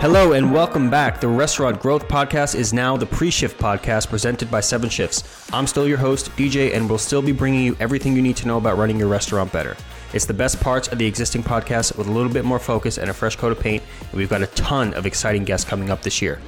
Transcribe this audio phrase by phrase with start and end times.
[0.00, 1.20] Hello and welcome back.
[1.20, 5.46] The Restaurant Growth Podcast is now the pre shift podcast presented by Seven Shifts.
[5.52, 8.46] I'm still your host, DJ, and we'll still be bringing you everything you need to
[8.46, 9.76] know about running your restaurant better.
[10.14, 13.10] It's the best parts of the existing podcast with a little bit more focus and
[13.10, 16.00] a fresh coat of paint, and we've got a ton of exciting guests coming up
[16.00, 16.40] this year.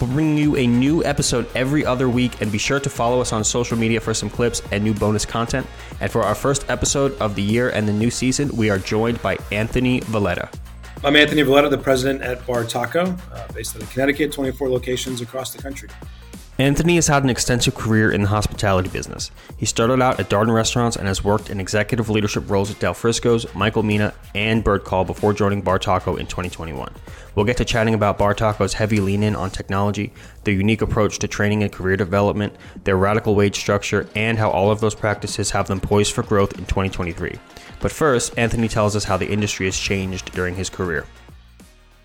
[0.00, 3.32] We'll bring you a new episode every other week, and be sure to follow us
[3.32, 5.64] on social media for some clips and new bonus content.
[6.00, 9.22] And for our first episode of the year and the new season, we are joined
[9.22, 10.50] by Anthony Valletta.
[11.04, 15.20] I'm Anthony Valletta, the president at Bar Taco, uh, based out of Connecticut, 24 locations
[15.20, 15.88] across the country.
[16.58, 19.30] Anthony has had an extensive career in the hospitality business.
[19.58, 22.94] He started out at Darden Restaurants and has worked in executive leadership roles at Del
[22.94, 26.90] Frisco's, Michael Mina, and Bird Call before joining Bar Taco in 2021.
[27.34, 30.14] We'll get to chatting about Bar Taco's heavy lean in on technology,
[30.44, 34.70] their unique approach to training and career development, their radical wage structure, and how all
[34.70, 37.38] of those practices have them poised for growth in 2023.
[37.80, 41.04] But first, Anthony tells us how the industry has changed during his career.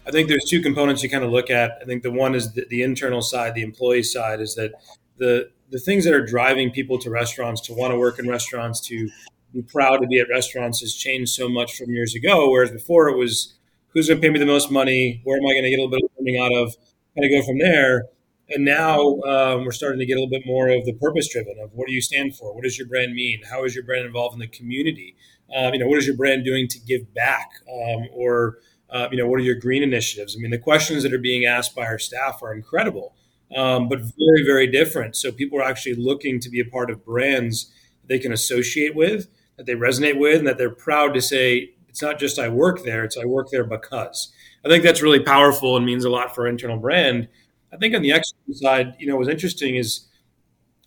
[0.05, 1.77] I think there's two components you kind of look at.
[1.81, 4.73] I think the one is the, the internal side, the employee side, is that
[5.17, 8.81] the the things that are driving people to restaurants to want to work in restaurants
[8.81, 9.09] to
[9.53, 12.49] be proud to be at restaurants has changed so much from years ago.
[12.49, 13.53] Whereas before it was
[13.93, 15.83] who's going to pay me the most money, where am I going to get a
[15.83, 16.75] little bit of out of,
[17.15, 18.05] kind of go from there.
[18.49, 21.55] And now um, we're starting to get a little bit more of the purpose driven
[21.61, 22.53] of what do you stand for?
[22.53, 23.41] What does your brand mean?
[23.49, 25.15] How is your brand involved in the community?
[25.55, 27.49] Um, you know, what is your brand doing to give back?
[27.69, 28.57] Um, or
[28.91, 30.35] uh, you know, what are your green initiatives?
[30.35, 33.15] I mean, the questions that are being asked by our staff are incredible,
[33.55, 35.15] um, but very, very different.
[35.15, 37.71] So people are actually looking to be a part of brands
[38.05, 42.01] they can associate with, that they resonate with, and that they're proud to say, it's
[42.01, 44.31] not just I work there, it's I work there because.
[44.65, 47.27] I think that's really powerful and means a lot for internal brand.
[47.73, 50.07] I think on the external side, you know, what's interesting is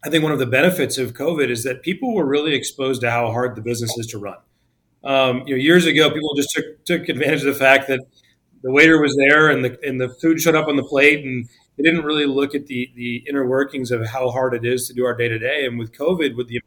[0.05, 3.11] I think one of the benefits of COVID is that people were really exposed to
[3.11, 4.37] how hard the business is to run.
[5.05, 8.01] Um, you know, years ago, people just took took advantage of the fact that
[8.63, 11.49] the waiter was there and the and the food showed up on the plate, and
[11.77, 14.95] they didn't really look at the the inner workings of how hard it is to
[14.95, 15.67] do our day to day.
[15.67, 16.61] And with COVID, with the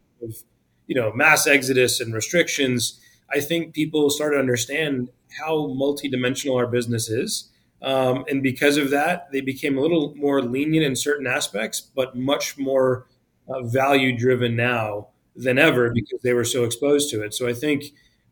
[0.86, 3.00] you know mass exodus and restrictions,
[3.32, 7.50] I think people started to understand how multidimensional our business is.
[7.80, 12.16] Um, and because of that, they became a little more lenient in certain aspects, but
[12.16, 13.06] much more
[13.48, 17.34] uh, value driven now than ever because they were so exposed to it.
[17.34, 17.84] So I think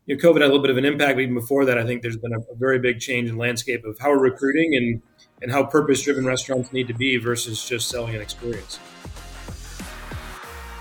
[0.07, 1.15] you know, COVID had a little bit of an impact.
[1.15, 3.85] But even before that, I think there's been a, a very big change in landscape
[3.85, 5.01] of how we're recruiting and
[5.41, 8.79] and how purpose driven restaurants need to be versus just selling an experience.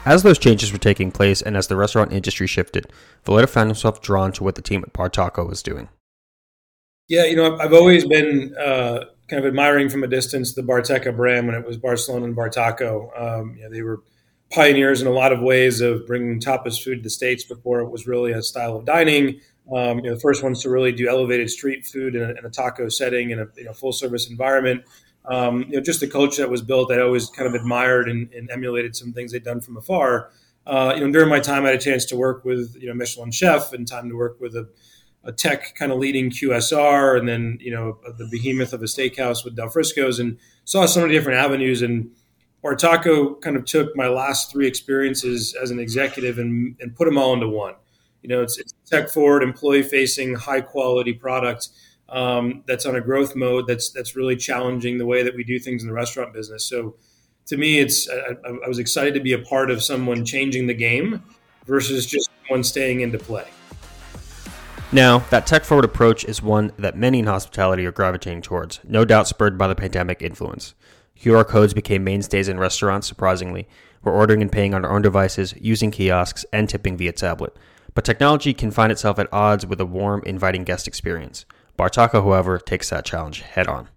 [0.07, 2.91] As those changes were taking place and as the restaurant industry shifted,
[3.25, 5.89] Valletta found himself drawn to what the team at Bar Taco was doing.
[7.09, 11.13] Yeah, you know, I've always been uh, kind of admiring from a distance the Barteca
[11.13, 13.11] brand when it was Barcelona and Bar Taco.
[13.17, 14.03] Um, you know, they were
[14.51, 17.91] pioneers in a lot of ways of bringing tapas food to the states before it
[17.91, 19.41] was really a style of dining.
[19.73, 22.45] Um, you know, the first ones to really do elevated street food in a, in
[22.45, 24.85] a taco setting in a you know, full service environment.
[25.25, 28.33] Um, you know, just the culture that was built, I always kind of admired and,
[28.33, 30.31] and emulated some things they'd done from afar.
[30.67, 32.95] Uh, you know, during my time, I had a chance to work with you know
[32.95, 34.69] Michelin chef and time to work with a,
[35.25, 39.45] a tech kind of leading QSR, and then you know the behemoth of a steakhouse
[39.45, 42.11] with Del Frisco's, and saw so many different avenues and
[42.67, 47.17] Bartaco kind of took my last three experiences as an executive and, and put them
[47.17, 47.75] all into one.
[48.23, 51.69] You know, it's, it's tech forward, employee facing, high quality product
[52.09, 53.69] um, that's on a growth mode.
[53.69, 56.65] That's that's really challenging the way that we do things in the restaurant business.
[56.65, 56.97] So,
[57.47, 58.35] to me, it's I,
[58.65, 61.23] I was excited to be a part of someone changing the game
[61.67, 63.47] versus just one staying into play.
[64.93, 69.05] Now, that tech forward approach is one that many in hospitality are gravitating towards, no
[69.05, 70.75] doubt spurred by the pandemic influence.
[71.21, 73.69] QR codes became mainstays in restaurants, surprisingly.
[74.03, 77.57] We're ordering and paying on our own devices, using kiosks, and tipping via tablet.
[77.95, 81.47] But technology can find itself at odds with a warm, inviting guest experience.
[81.77, 83.89] Bar Taco, however, takes that challenge head on.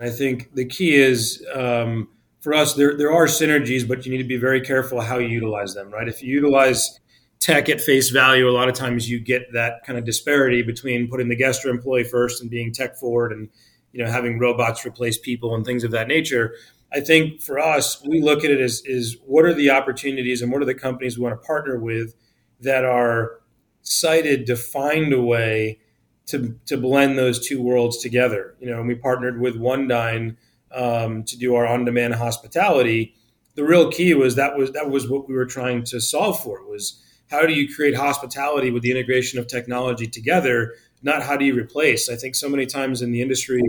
[0.00, 2.08] I think the key is um,
[2.40, 5.28] for us, there, there are synergies, but you need to be very careful how you
[5.28, 6.08] utilize them, right?
[6.08, 7.00] If you utilize
[7.40, 11.08] tech at face value, a lot of times you get that kind of disparity between
[11.08, 13.48] putting the guest or employee first and being tech forward and
[13.92, 16.54] you know having robots replace people and things of that nature.
[16.92, 20.50] I think for us, we look at it as is what are the opportunities and
[20.50, 22.14] what are the companies we want to partner with
[22.60, 23.40] that are
[23.82, 25.80] cited to find a way
[26.26, 28.54] to to blend those two worlds together.
[28.60, 30.36] You know, and we partnered with One Dine
[30.72, 33.14] um, to do our on-demand hospitality.
[33.54, 36.64] The real key was that was that was what we were trying to solve for
[36.68, 41.44] was how do you create hospitality with the integration of technology together not how do
[41.44, 43.62] you replace i think so many times in the industry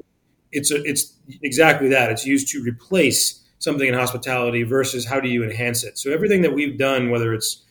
[0.51, 2.11] it's a, it's exactly that.
[2.11, 5.97] It's used to replace something in hospitality versus how do you enhance it.
[5.97, 7.63] So everything that we've done, whether it's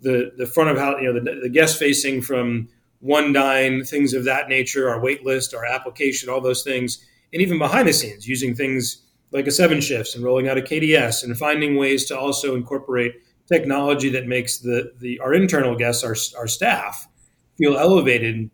[0.00, 2.68] the the front of how you know the, the guest facing from
[3.00, 7.40] one dine, things of that nature, our wait list, our application, all those things, and
[7.42, 9.02] even behind the scenes using things
[9.32, 13.14] like a seven shifts and rolling out a KDS and finding ways to also incorporate
[13.46, 17.08] technology that makes the, the our internal guests, our, our staff,
[17.56, 18.50] feel elevated.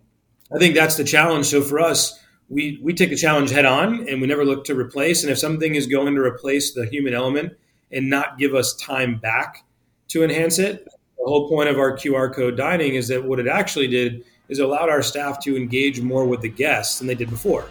[0.55, 1.47] I think that's the challenge.
[1.47, 2.19] So for us,
[2.49, 5.23] we, we take the challenge head on and we never look to replace.
[5.23, 7.55] And if something is going to replace the human element
[7.91, 9.65] and not give us time back
[10.09, 13.47] to enhance it, the whole point of our QR code dining is that what it
[13.47, 17.31] actually did is allowed our staff to engage more with the guests than they did
[17.31, 17.69] before.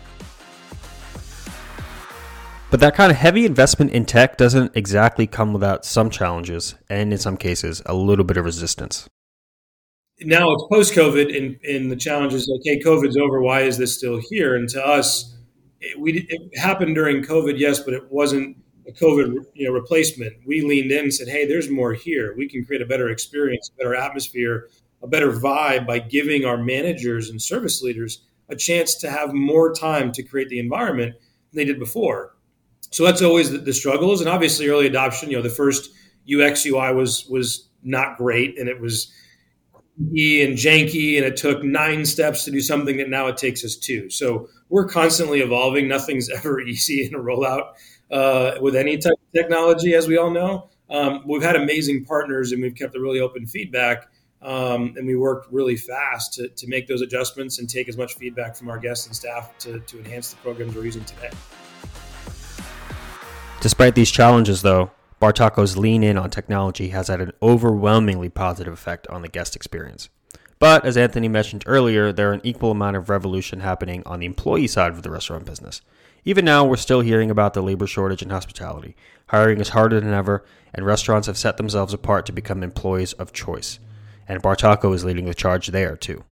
[2.72, 7.12] But that kind of heavy investment in tech doesn't exactly come without some challenges and,
[7.12, 9.10] in some cases, a little bit of resistance.
[10.24, 13.42] Now it's post COVID, and, and the challenge is okay, COVID's over.
[13.42, 14.56] Why is this still here?
[14.56, 15.36] And to us,
[15.80, 18.58] it, we, it happened during COVID, yes, but it wasn't
[18.88, 20.34] a COVID you know, replacement.
[20.46, 22.36] We leaned in and said, hey, there's more here.
[22.36, 24.70] We can create a better experience, better atmosphere,
[25.02, 29.74] a better vibe by giving our managers and service leaders a chance to have more
[29.74, 32.36] time to create the environment than they did before.
[32.92, 35.30] So that's always the, the struggles, and obviously early adoption.
[35.30, 35.92] You know, the first
[36.32, 39.12] UX UI was was not great, and it was
[39.98, 43.76] and janky, and it took nine steps to do something that now it takes us
[43.76, 44.10] two.
[44.10, 45.88] So we're constantly evolving.
[45.88, 47.74] Nothing's ever easy in a rollout
[48.10, 50.70] uh, with any type of technology, as we all know.
[50.90, 54.08] Um, we've had amazing partners, and we've kept a really open feedback.
[54.42, 58.16] Um, and we worked really fast to, to make those adjustments and take as much
[58.16, 61.30] feedback from our guests and staff to, to enhance the programs we're using today.
[63.62, 64.90] Despite these challenges, though,
[65.22, 70.10] Bartaco's lean in on technology has had an overwhelmingly positive effect on the guest experience.
[70.58, 74.26] But as Anthony mentioned earlier, there are an equal amount of revolution happening on the
[74.26, 75.82] employee side of the restaurant business.
[76.26, 78.96] Even now, we're still hearing about the labor shortage in hospitality.
[79.28, 83.32] Hiring is harder than ever, and restaurants have set themselves apart to become employees of
[83.32, 83.80] choice.
[84.28, 86.24] And Bartaco is leading the charge there, too.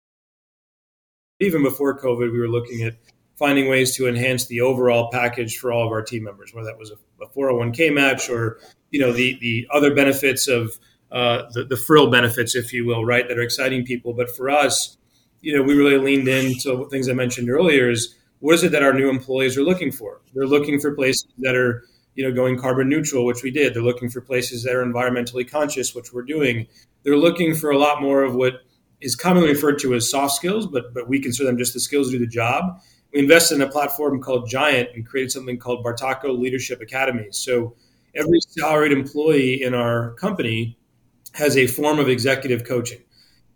[1.40, 2.96] Even before COVID, we were looking at
[3.36, 6.78] finding ways to enhance the overall package for all of our team members, whether that
[6.78, 8.60] was a, a 401k match or
[8.92, 10.80] you know the the other benefits of
[11.12, 14.14] uh, the, the frill benefits, if you will, right, that are exciting people.
[14.14, 14.98] But for us,
[15.42, 17.90] you know, we really leaned into things I mentioned earlier.
[17.90, 20.22] Is what is it that our new employees are looking for?
[20.34, 21.84] They're looking for places that are
[22.16, 23.74] you know going carbon neutral, which we did.
[23.74, 26.68] They're looking for places that are environmentally conscious, which we're doing.
[27.04, 28.62] They're looking for a lot more of what
[29.02, 32.08] is commonly referred to as soft skills, but but we consider them just the skills
[32.08, 32.82] to do the job
[33.14, 37.28] we invested in a platform called Giant and created something called Bartaco Leadership Academy.
[37.32, 37.76] So
[38.16, 40.78] every salaried employee in our company
[41.34, 43.02] has a form of executive coaching.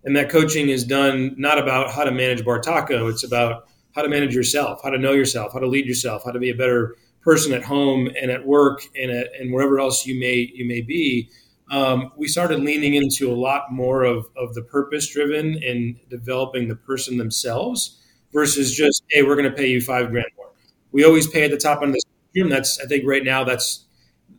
[0.04, 4.10] And that coaching is done not about how to manage Bartaco, it's about how to
[4.10, 6.96] manage yourself, how to know yourself, how to lead yourself, how to be a better
[7.22, 10.82] person at home and at work and at, and wherever else you may you may
[10.82, 11.30] be.
[11.72, 16.68] Um, we started leaning into a lot more of, of the purpose driven and developing
[16.68, 18.00] the person themselves
[18.34, 20.52] versus just hey we're going to pay you five grand more.
[20.92, 22.50] We always pay at the top end of the spectrum.
[22.50, 23.86] That's i think right now that's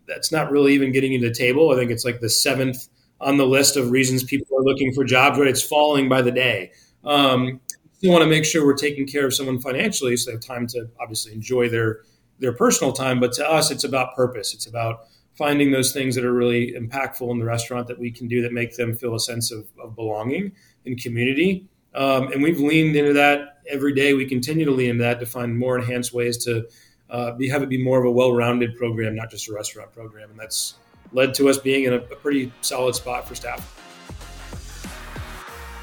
[0.06, 1.70] that's not really even getting to the table.
[1.70, 2.88] I think it's like the seventh
[3.20, 6.32] on the list of reasons people are looking for jobs right it's falling by the
[6.32, 6.72] day.
[7.04, 7.60] Um,
[8.02, 10.66] we want to make sure we're taking care of someone financially so they have time
[10.68, 12.00] to obviously enjoy their
[12.40, 14.52] their personal time but to us it's about purpose.
[14.54, 18.28] It's about finding those things that are really impactful in the restaurant that we can
[18.28, 20.52] do that make them feel a sense of, of belonging
[20.86, 21.66] and community.
[21.94, 24.14] Um, and we've leaned into that every day.
[24.14, 26.68] We continue to lean into that to find more enhanced ways to
[27.10, 30.30] uh, be, have it be more of a well-rounded program, not just a restaurant program.
[30.30, 30.74] And that's
[31.12, 33.80] led to us being in a, a pretty solid spot for staff.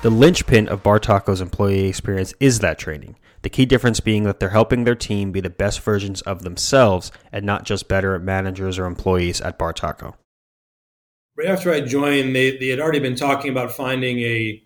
[0.02, 3.18] The linchpin of Bartaco's employee experience is that training.
[3.44, 7.12] The key difference being that they're helping their team be the best versions of themselves
[7.32, 10.16] and not just better managers or employees at Bartaco.
[11.38, 14.64] Right after I joined, they, they had already been talking about finding a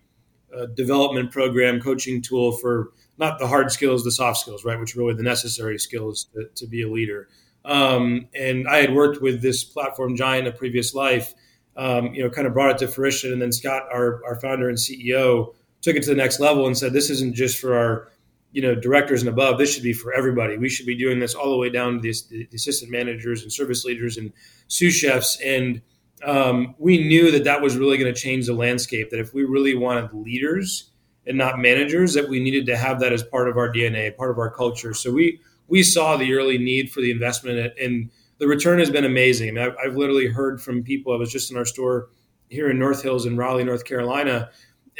[0.56, 4.96] a development program, coaching tool for not the hard skills, the soft skills, right, which
[4.96, 7.28] are really the necessary skills to, to be a leader.
[7.64, 11.34] Um, and I had worked with this platform giant in a previous life,
[11.76, 13.32] um, you know, kind of brought it to fruition.
[13.32, 16.78] And then Scott, our, our founder and CEO, took it to the next level and
[16.78, 18.08] said, this isn't just for our,
[18.52, 19.58] you know, directors and above.
[19.58, 20.56] This should be for everybody.
[20.56, 23.52] We should be doing this all the way down to the, the assistant managers and
[23.52, 24.32] service leaders and
[24.68, 25.38] sous chefs.
[25.44, 25.82] And
[26.24, 29.10] um, we knew that that was really going to change the landscape.
[29.10, 30.90] That if we really wanted leaders
[31.26, 34.30] and not managers, that we needed to have that as part of our DNA, part
[34.30, 34.94] of our culture.
[34.94, 39.04] So we we saw the early need for the investment, and the return has been
[39.04, 39.58] amazing.
[39.58, 41.12] I've, I've literally heard from people.
[41.12, 42.10] I was just in our store
[42.48, 44.50] here in North Hills in Raleigh, North Carolina,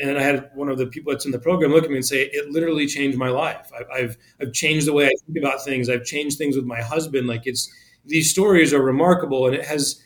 [0.03, 2.07] and I had one of the people that's in the program look at me and
[2.07, 3.71] say, "It literally changed my life.
[3.95, 5.89] I, have I've changed the way I think about things.
[5.89, 7.27] I've changed things with my husband.
[7.27, 7.73] Like it's
[8.05, 10.03] these stories are remarkable, and it has."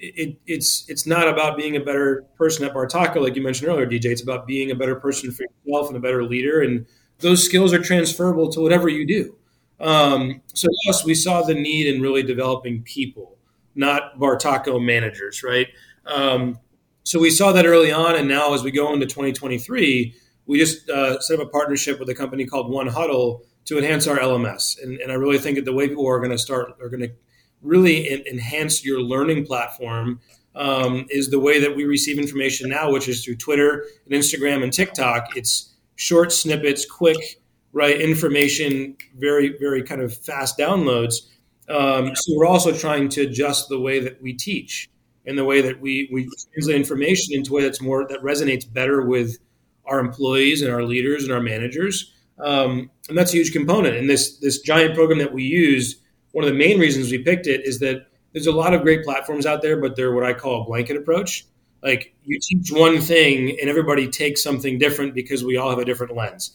[0.00, 3.86] It, it's it's not about being a better person at Bartaco, like you mentioned earlier,
[3.86, 4.06] DJ.
[4.06, 6.86] It's about being a better person for yourself and a better leader, and
[7.18, 9.36] those skills are transferable to whatever you do.
[9.78, 13.38] Um, so yes, we saw the need in really developing people,
[13.74, 15.68] not Bartaco managers, right?
[16.06, 16.58] Um,
[17.02, 20.14] so we saw that early on, and now as we go into 2023,
[20.46, 24.06] we just uh, set up a partnership with a company called One Huddle to enhance
[24.06, 26.72] our LMS, and, and I really think that the way people are going to start
[26.80, 27.12] are going to
[27.62, 30.20] really enhance your learning platform
[30.54, 34.62] um, is the way that we receive information now, which is through Twitter and Instagram
[34.62, 35.36] and TikTok.
[35.36, 37.40] It's short snippets, quick,
[37.72, 41.14] right information, very, very kind of fast downloads.
[41.68, 44.88] Um, so we're also trying to adjust the way that we teach
[45.26, 48.70] and the way that we, we translate information into a way that's more that resonates
[48.70, 49.38] better with
[49.84, 52.12] our employees and our leaders and our managers.
[52.38, 53.96] Um, and that's a huge component.
[53.96, 56.00] And this this giant program that we use
[56.32, 59.04] one of the main reasons we picked it is that there's a lot of great
[59.04, 61.46] platforms out there, but they're what I call a blanket approach.
[61.82, 65.84] Like you teach one thing and everybody takes something different because we all have a
[65.84, 66.52] different lens.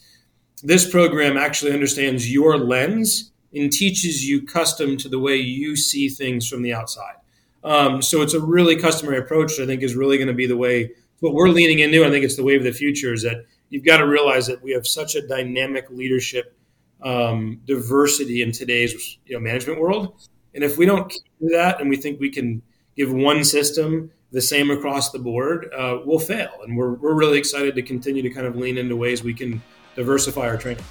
[0.64, 6.10] This program actually understands your lens and teaches you custom to the way you see
[6.10, 7.16] things from the outside.
[7.64, 9.60] Um, so it's a really customary approach.
[9.60, 12.06] I think is really going to be the way what we're leaning into.
[12.06, 13.14] I think it's the wave of the future.
[13.14, 16.56] Is that you've got to realize that we have such a dynamic leadership
[17.02, 20.28] um, diversity in today's you know, management world.
[20.54, 21.12] And if we don't
[21.42, 22.62] do that and we think we can
[22.96, 26.50] give one system the same across the board, uh, we'll fail.
[26.64, 29.62] And we're, we're really excited to continue to kind of lean into ways we can
[29.96, 30.84] diversify our training.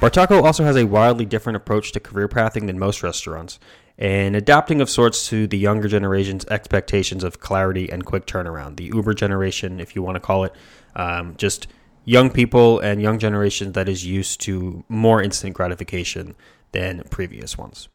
[0.00, 3.58] Bartaco also has a wildly different approach to career pathing than most restaurants,
[3.96, 8.76] and adapting of sorts to the younger generation's expectations of clarity and quick turnaround.
[8.76, 10.52] The Uber generation, if you want to call it,
[10.94, 11.66] um, just
[12.06, 16.34] young people and young generation that is used to more instant gratification
[16.72, 17.88] than previous ones.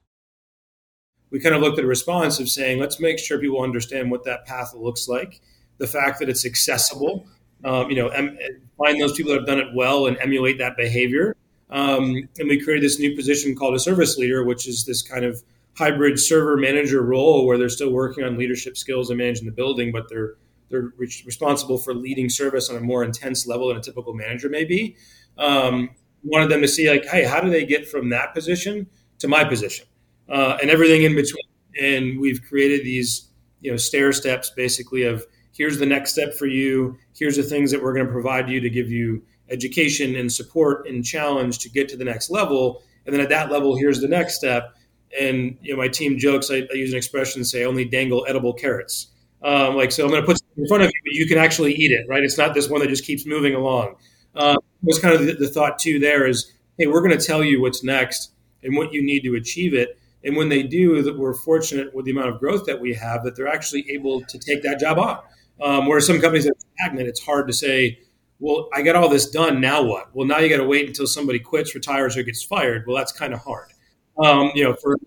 [1.32, 4.26] We kind of looked at a response of saying, let's make sure people understand what
[4.26, 5.40] that path looks like,
[5.78, 7.26] the fact that it's accessible,
[7.64, 8.38] um, you know, em-
[8.78, 11.36] find those people that have done it well and emulate that behavior.
[11.70, 15.24] Um, and we created this new position called a service leader, which is this kind
[15.24, 15.42] of
[15.78, 19.94] hybrid server manager role where they're still working on leadership skills and managing the building,
[19.94, 20.36] but they're
[20.72, 24.50] they're re- responsible for leading service on a more intense level than a typical manager
[24.50, 24.96] may be.
[25.38, 25.90] Um,
[26.24, 28.88] wanted them to see like, hey, how do they get from that position
[29.22, 29.86] to my position,
[30.30, 31.44] uh, and everything in between.
[31.80, 33.30] And we've created these,
[33.62, 36.98] you know, stair steps basically of here's the next step for you.
[37.16, 40.88] Here's the things that we're going to provide you to give you education and support
[40.88, 42.84] and challenge to get to the next level.
[43.06, 44.76] And then at that level, here's the next step.
[45.20, 46.50] And you know, my team jokes.
[46.50, 49.11] I, I use an expression: say, "Only dangle edible carrots."
[49.44, 51.74] Um, like, so I'm going to put in front of you, but you can actually
[51.74, 52.24] eat it, right?
[52.24, 53.96] It's not this one that just keeps moving along.
[54.36, 56.00] Uh, was kind of the, the, thought too.
[56.00, 58.32] There is, hey, we're going to tell you what's next
[58.64, 60.00] and what you need to achieve it.
[60.24, 63.24] And when they do, that we're fortunate with the amount of growth that we have
[63.24, 65.20] that they're actually able to take that job on.
[65.60, 68.00] Um, where some companies are stagnant, it's hard to say,
[68.40, 69.62] well, I got all this done.
[69.62, 70.16] Now what?
[70.16, 72.86] Well, now you got to wait until somebody quits, retires, or gets fired.
[72.88, 73.72] Well, that's kind of hard.
[74.18, 74.98] Um, you know, for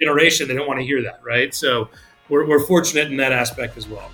[0.00, 1.54] generation, they don't want to hear that, right?
[1.54, 1.88] So
[2.28, 4.10] we're, we're fortunate in that aspect as well.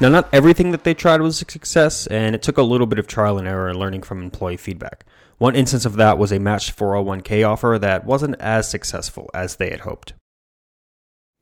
[0.00, 3.00] Now, not everything that they tried was a success, and it took a little bit
[3.00, 5.04] of trial and error and learning from employee feedback.
[5.38, 9.70] One instance of that was a matched 401k offer that wasn't as successful as they
[9.70, 10.14] had hoped.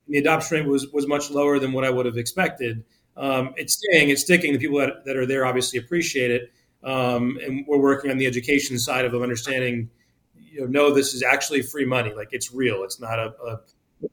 [0.07, 2.83] The adoption rate was, was much lower than what I would have expected.
[3.15, 4.53] Um, it's staying, it's sticking.
[4.53, 6.51] The people that, that are there obviously appreciate it.
[6.83, 9.89] Um, and we're working on the education side of understanding,
[10.35, 12.13] you know, no, this is actually free money.
[12.13, 12.83] Like it's real.
[12.83, 13.59] It's not a, a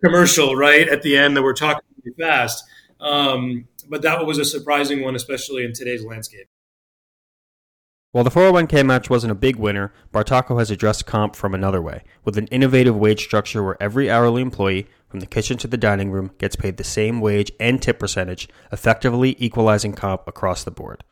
[0.03, 2.65] commercial right at the end that we're talking really fast.
[3.01, 6.47] Um, but that was a surprising one, especially in today's landscape.
[8.13, 12.05] While the 401k match wasn't a big winner, Bartaco has addressed comp from another way,
[12.25, 16.13] with an innovative wage structure where every hourly employee, from the kitchen to the dining
[16.13, 21.03] room, gets paid the same wage and tip percentage, effectively equalizing comp across the board.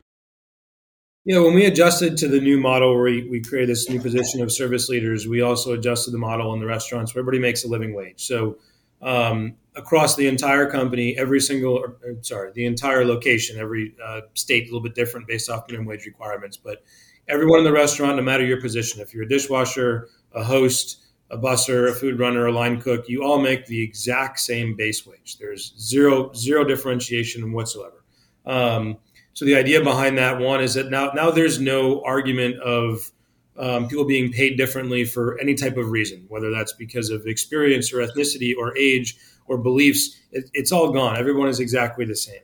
[1.25, 4.41] Yeah, when we adjusted to the new model where we, we created this new position
[4.41, 7.69] of service leaders, we also adjusted the model in the restaurants where everybody makes a
[7.69, 8.25] living wage.
[8.25, 8.57] So
[9.01, 14.63] um, across the entire company, every single, or, sorry, the entire location, every uh, state
[14.63, 16.57] a little bit different based off minimum wage requirements.
[16.57, 16.83] But
[17.29, 21.37] everyone in the restaurant, no matter your position, if you're a dishwasher, a host, a
[21.37, 25.37] busser, a food runner, a line cook, you all make the exact same base wage.
[25.37, 28.03] There's zero zero differentiation whatsoever.
[28.45, 28.97] Um,
[29.33, 33.11] so the idea behind that one is that now now there's no argument of
[33.57, 37.93] um, people being paid differently for any type of reason, whether that's because of experience
[37.93, 39.15] or ethnicity or age
[39.47, 40.19] or beliefs.
[40.31, 41.17] It, it's all gone.
[41.17, 42.41] Everyone is exactly the same.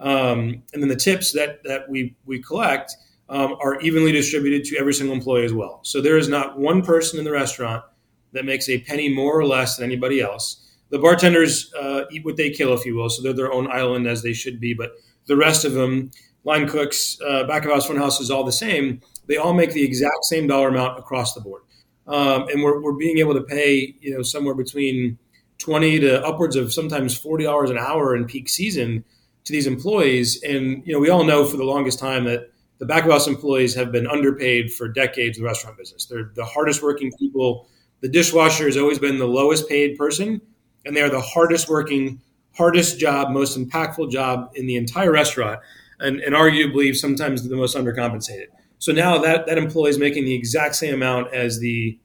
[0.00, 2.96] Um, and then the tips that that we we collect
[3.28, 5.80] um, are evenly distributed to every single employee as well.
[5.84, 7.84] So there is not one person in the restaurant
[8.32, 10.58] that makes a penny more or less than anybody else.
[10.90, 14.06] The bartenders uh, eat what they kill, if you will, so they're their own island
[14.06, 14.74] as they should be.
[14.74, 14.92] But
[15.26, 16.10] the rest of them,
[16.44, 19.00] line cooks, uh, back of house, front house, is all the same.
[19.26, 21.62] They all make the exact same dollar amount across the board,
[22.06, 25.18] um, and we're, we're being able to pay you know somewhere between
[25.58, 29.04] twenty to upwards of sometimes forty hours an hour in peak season
[29.44, 30.42] to these employees.
[30.42, 32.50] And you know we all know for the longest time that
[32.82, 36.04] the back of house employees have been underpaid for decades in the restaurant business.
[36.06, 37.68] They're the hardest working people.
[38.00, 40.40] The dishwasher has always been the lowest paid person,
[40.84, 42.20] and they are the hardest working,
[42.56, 45.60] hardest job, most impactful job in the entire restaurant,
[46.00, 48.48] and, and arguably sometimes the most undercompensated.
[48.78, 51.98] So now that that employee is making the exact same amount as the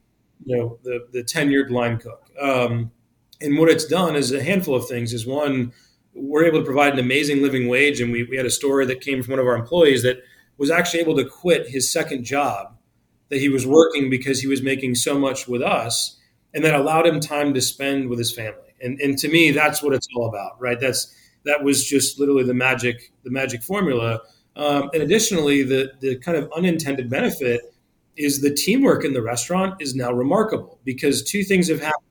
[0.45, 2.29] you know the the tenured line cook.
[2.39, 2.91] Um,
[3.41, 5.13] and what it's done is a handful of things.
[5.13, 5.73] Is one,
[6.13, 9.01] we're able to provide an amazing living wage, and we, we had a story that
[9.01, 10.17] came from one of our employees that
[10.57, 12.75] was actually able to quit his second job
[13.29, 16.17] that he was working because he was making so much with us
[16.53, 19.81] and that allowed him time to spend with his family and, and to me that's
[19.81, 21.15] what it's all about right that's
[21.45, 24.19] that was just literally the magic the magic formula
[24.55, 27.61] um, and additionally the the kind of unintended benefit
[28.15, 32.03] is the teamwork in the restaurant is now remarkable because two things have happened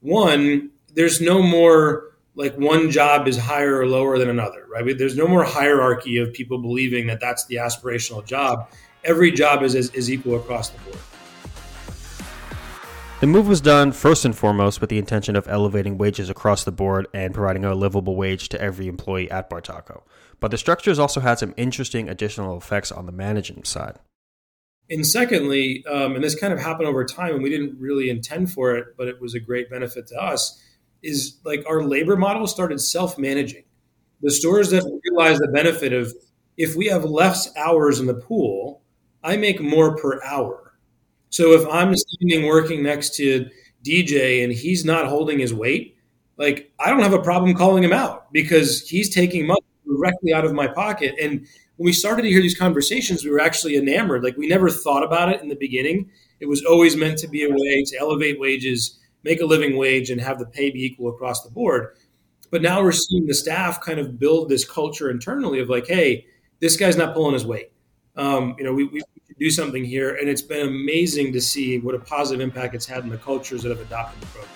[0.00, 4.96] one there's no more like one job is higher or lower than another, right?
[4.98, 8.70] There's no more hierarchy of people believing that that's the aspirational job.
[9.04, 10.98] Every job is, is, is equal across the board.
[13.24, 16.70] The move was done first and foremost with the intention of elevating wages across the
[16.70, 20.02] board and providing a livable wage to every employee at Bartaco.
[20.40, 23.98] But the structures also had some interesting additional effects on the management side.
[24.90, 28.52] And secondly, um, and this kind of happened over time, and we didn't really intend
[28.52, 30.62] for it, but it was a great benefit to us
[31.02, 33.64] is like our labor model started self managing.
[34.20, 36.12] The stores that realized the benefit of
[36.58, 38.82] if we have less hours in the pool,
[39.22, 40.63] I make more per hour.
[41.34, 43.50] So if I'm standing working next to
[43.84, 45.96] DJ and he's not holding his weight,
[46.36, 50.44] like I don't have a problem calling him out because he's taking money directly out
[50.44, 51.16] of my pocket.
[51.20, 51.40] And
[51.74, 54.22] when we started to hear these conversations, we were actually enamored.
[54.22, 56.08] Like we never thought about it in the beginning.
[56.38, 60.10] It was always meant to be a way to elevate wages make a living wage
[60.10, 61.96] and have the pay be equal across the board.
[62.52, 66.26] But now we're seeing the staff kind of build this culture internally of like, hey,
[66.60, 67.72] this guy's not pulling his weight.
[68.14, 69.02] Um, you know, we, we
[69.38, 73.04] do something here, and it's been amazing to see what a positive impact it's had
[73.04, 74.50] in the cultures that have adopted the program.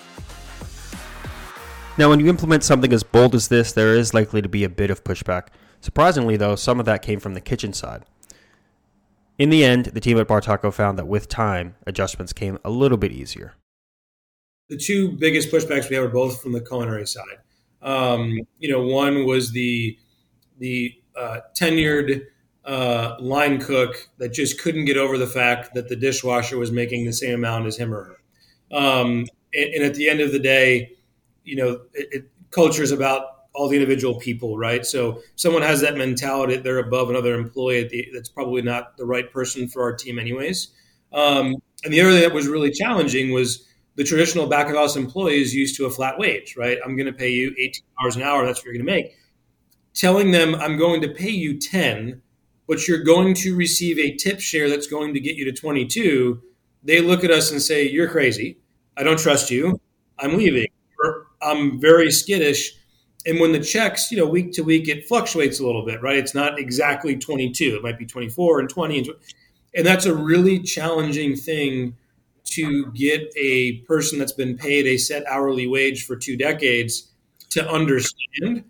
[1.96, 4.68] Now, when you implement something as bold as this, there is likely to be a
[4.68, 5.48] bit of pushback.
[5.80, 8.04] Surprisingly, though, some of that came from the kitchen side.
[9.38, 12.98] In the end, the team at Bartaco found that with time, adjustments came a little
[12.98, 13.54] bit easier
[14.68, 17.38] the two biggest pushbacks we had are both from the culinary side.
[17.82, 19.98] Um, you know, one was the
[20.58, 22.22] the uh, tenured
[22.68, 27.06] uh, line cook that just couldn't get over the fact that the dishwasher was making
[27.06, 28.76] the same amount as him or her.
[28.76, 30.92] Um, and, and, at the end of the day,
[31.44, 33.22] you know, it, it, culture is about
[33.54, 34.84] all the individual people, right?
[34.84, 39.06] So someone has that mentality that they're above another employee the, that's probably not the
[39.06, 40.68] right person for our team, anyways.
[41.14, 44.94] Um, and the other thing that was really challenging was the traditional back of house
[44.94, 46.76] employee is used to a flat wage, right?
[46.84, 48.44] I'm going to pay you 18 hours an hour.
[48.44, 49.14] That's what you're going to make.
[49.94, 52.20] Telling them I'm going to pay you 10,
[52.68, 56.40] but you're going to receive a tip share that's going to get you to 22.
[56.84, 58.58] They look at us and say, You're crazy.
[58.96, 59.80] I don't trust you.
[60.18, 60.66] I'm leaving.
[61.02, 62.74] Or I'm very skittish.
[63.26, 66.16] And when the checks, you know, week to week, it fluctuates a little bit, right?
[66.16, 67.76] It's not exactly 22.
[67.76, 68.98] It might be 24 and 20.
[68.98, 69.20] And, 20.
[69.74, 71.96] and that's a really challenging thing
[72.44, 77.10] to get a person that's been paid a set hourly wage for two decades
[77.50, 78.64] to understand.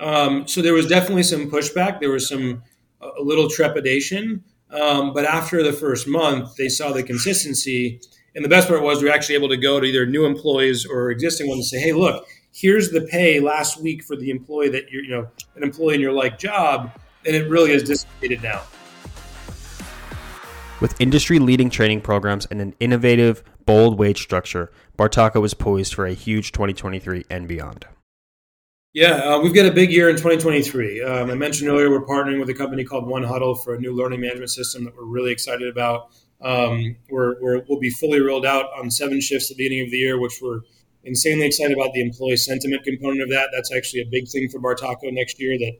[0.00, 2.00] Um, so there was definitely some pushback.
[2.00, 2.62] There was some
[3.02, 8.00] a little trepidation, um, but after the first month, they saw the consistency.
[8.34, 10.86] And the best part was we were actually able to go to either new employees
[10.86, 14.70] or existing ones and say, "Hey, look, here's the pay last week for the employee
[14.70, 16.90] that you're, you know, an employee in your like job,"
[17.26, 18.62] and it really has dissipated now.
[20.80, 26.06] With industry leading training programs and an innovative, bold wage structure, Bartaco is poised for
[26.06, 27.86] a huge 2023 and beyond.
[28.94, 31.02] Yeah, uh, we've got a big year in 2023.
[31.02, 33.94] Um, I mentioned earlier we're partnering with a company called One Huddle for a new
[33.96, 36.10] learning management system that we're really excited about.
[36.42, 39.90] Um, we're, we will be fully rolled out on seven shifts at the beginning of
[39.90, 40.60] the year, which we're
[41.04, 43.48] insanely excited about the employee sentiment component of that.
[43.50, 45.56] That's actually a big thing for Bartaco next year.
[45.56, 45.72] That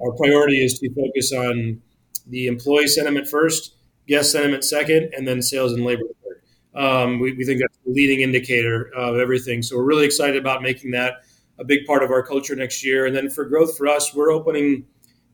[0.00, 1.80] our priority is to focus on
[2.26, 3.76] the employee sentiment first,
[4.08, 6.82] guest sentiment second, and then sales and labor third.
[6.82, 9.62] Um, we, we, think that's the leading indicator of everything.
[9.62, 11.22] So we're really excited about making that
[11.58, 13.06] a big part of our culture next year.
[13.06, 14.86] And then for growth for us, we're opening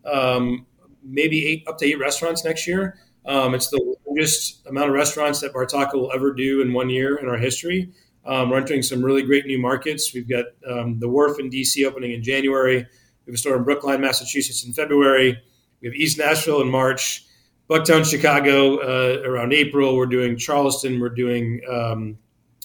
[0.05, 0.67] um,
[1.03, 2.99] maybe eight up to eight restaurants next year.
[3.27, 7.17] Um, it's the largest amount of restaurants that Bartaco will ever do in one year
[7.17, 7.93] in our history.
[8.27, 10.13] Um, we're entering some really great new markets.
[10.15, 12.77] We've got um, the Wharf in DC opening in January.
[12.77, 15.39] We have a store in Brookline, Massachusetts in February.
[15.81, 17.27] We have East Nashville in March.
[17.69, 19.97] Bucktown, Chicago uh, around April.
[19.97, 21.01] We're doing Charleston.
[21.01, 22.19] We're doing um,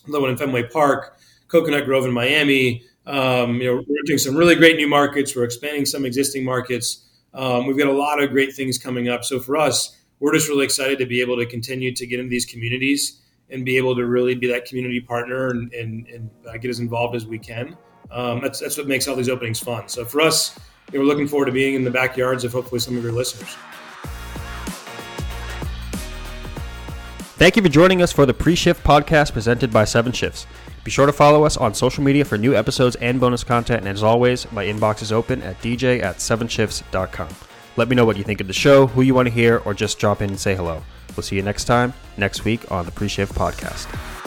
[0.07, 1.17] the one in Fenway Park,
[1.47, 2.83] Coconut Grove in Miami.
[3.09, 5.35] Um, you know, we're doing some really great new markets.
[5.35, 7.07] We're expanding some existing markets.
[7.33, 9.25] Um, we've got a lot of great things coming up.
[9.25, 12.29] So for us, we're just really excited to be able to continue to get into
[12.29, 16.57] these communities and be able to really be that community partner and, and, and uh,
[16.57, 17.75] get as involved as we can.
[18.11, 19.87] Um, that's, that's what makes all these openings fun.
[19.87, 20.59] So for us,
[20.91, 23.11] you know, we're looking forward to being in the backyards of hopefully some of your
[23.11, 23.55] listeners.
[27.39, 30.45] Thank you for joining us for the Pre Shift podcast presented by Seven Shifts.
[30.83, 33.81] Be sure to follow us on social media for new episodes and bonus content.
[33.81, 37.29] And as always, my inbox is open at dj at sevenshifts.com.
[37.75, 39.73] Let me know what you think of the show, who you want to hear, or
[39.73, 40.83] just drop in and say hello.
[41.15, 44.18] We'll see you next time, next week on the Pre Shift podcast.